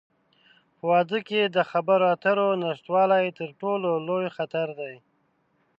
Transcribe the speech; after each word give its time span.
په 0.77 0.83
واده 0.91 1.19
کې 1.27 1.41
د 1.45 1.57
خبرو 1.71 2.05
اترو 2.13 2.49
نشتوالی، 2.63 3.25
تر 3.39 3.49
ټولو 3.61 3.89
لوی 4.07 4.27
خطر 4.37 4.67
دی. 4.79 4.95